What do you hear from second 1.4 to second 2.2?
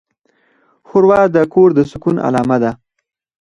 کور د سکون